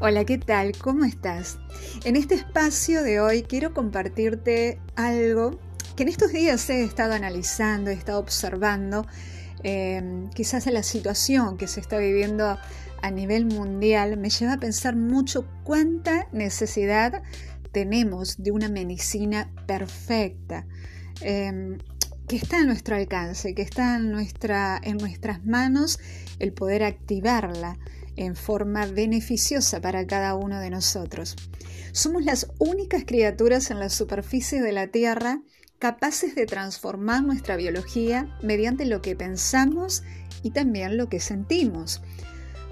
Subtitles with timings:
[0.00, 0.78] Hola, ¿qué tal?
[0.78, 1.58] ¿Cómo estás?
[2.04, 5.58] En este espacio de hoy quiero compartirte algo
[5.96, 9.08] que en estos días he estado analizando, he estado observando,
[9.64, 12.56] eh, quizás la situación que se está viviendo
[13.02, 17.24] a nivel mundial me lleva a pensar mucho cuánta necesidad
[17.72, 20.64] tenemos de una medicina perfecta.
[21.22, 21.76] Eh,
[22.28, 25.98] que está a nuestro alcance, que está en nuestras manos
[26.38, 27.78] el poder activarla
[28.18, 31.36] en forma beneficiosa para cada uno de nosotros.
[31.92, 35.40] Somos las únicas criaturas en la superficie de la Tierra
[35.78, 40.02] capaces de transformar nuestra biología mediante lo que pensamos
[40.42, 42.02] y también lo que sentimos.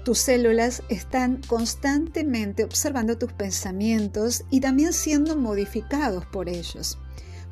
[0.03, 6.97] Tus células están constantemente observando tus pensamientos y también siendo modificados por ellos.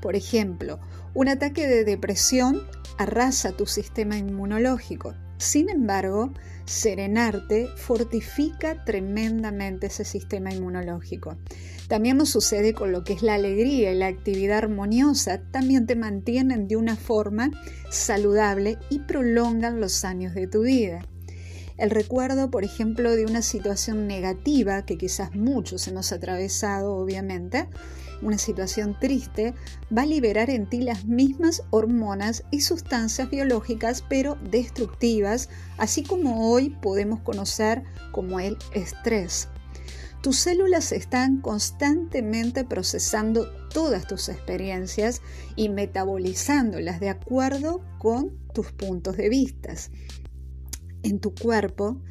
[0.02, 0.80] Por ejemplo,
[1.14, 2.62] un ataque de depresión
[2.98, 5.16] arrasa tu sistema inmunológico.
[5.38, 6.31] Sin embargo,
[6.66, 11.38] serenarte fortifica tremendamente ese sistema inmunológico.
[11.88, 15.95] También nos sucede con lo que es la alegría y la actividad armoniosa, también te
[15.95, 17.52] mantienen de una forma
[17.92, 21.05] saludable y prolongan los años de tu vida.
[21.77, 27.67] El recuerdo, por ejemplo, de una situación negativa que quizás muchos hemos atravesado, obviamente,
[28.21, 29.53] una situación triste,
[29.95, 36.52] va a liberar en ti las mismas hormonas y sustancias biológicas, pero destructivas, así como
[36.52, 39.49] hoy podemos conocer como el estrés.
[40.21, 45.21] Tus células están constantemente procesando todas tus experiencias
[45.55, 49.75] y metabolizándolas de acuerdo con tus puntos de vista.
[51.03, 52.02] En tu cuerpo,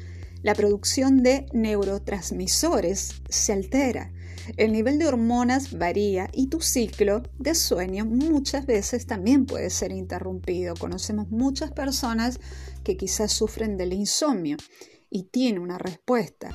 [0.43, 4.13] la producción de neurotransmisores se altera
[4.57, 9.91] el nivel de hormonas varía y tu ciclo de sueño muchas veces también puede ser
[9.91, 10.75] interrumpido.
[10.75, 12.39] Conocemos muchas personas
[12.83, 14.57] que quizás sufren del insomnio
[15.09, 16.51] y tiene una respuesta.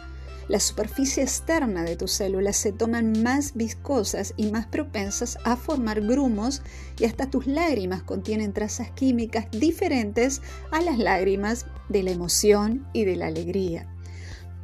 [0.48, 6.00] La superficie externa de tus células se toman más viscosas y más propensas a formar
[6.00, 6.62] grumos
[6.98, 10.42] y hasta tus lágrimas contienen trazas químicas diferentes
[10.72, 13.88] a las lágrimas de la emoción y de la alegría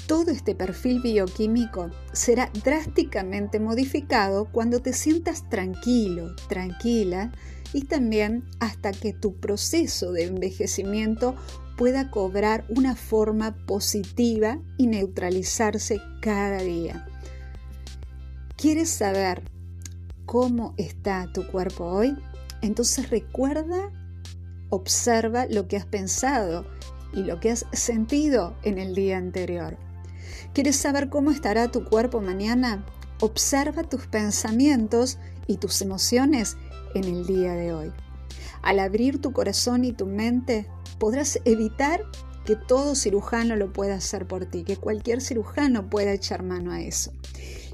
[0.06, 7.32] todo este perfil bioquímico será drásticamente modificado cuando te sientas tranquilo, tranquila
[7.72, 11.34] y también hasta que tu proceso de envejecimiento
[11.76, 17.06] pueda cobrar una forma positiva y neutralizarse cada día.
[18.56, 19.42] ¿Quieres saber
[20.24, 22.16] cómo está tu cuerpo hoy?
[22.62, 23.90] Entonces recuerda,
[24.70, 26.64] observa lo que has pensado
[27.12, 29.85] y lo que has sentido en el día anterior.
[30.52, 32.84] ¿Quieres saber cómo estará tu cuerpo mañana?
[33.20, 36.56] Observa tus pensamientos y tus emociones
[36.94, 37.92] en el día de hoy.
[38.62, 40.66] Al abrir tu corazón y tu mente,
[40.98, 42.02] podrás evitar
[42.44, 46.80] que todo cirujano lo pueda hacer por ti, que cualquier cirujano pueda echar mano a
[46.80, 47.12] eso.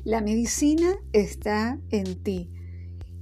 [0.04, 2.50] La medicina está en ti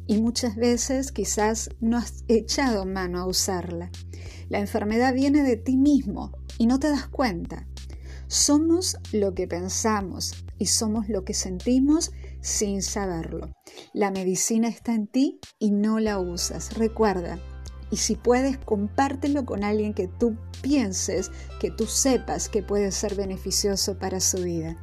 [0.06, 3.90] y muchas veces quizás no has echado mano a usarla.
[4.48, 7.66] La enfermedad viene de ti mismo y no te das cuenta.
[8.30, 13.50] Somos lo que pensamos y somos lo que sentimos sin saberlo.
[13.92, 16.74] La medicina está en ti y no la usas.
[16.74, 17.40] Recuerda,
[17.90, 23.16] y si puedes, compártelo con alguien que tú pienses, que tú sepas que puede ser
[23.16, 24.76] beneficioso para su vida.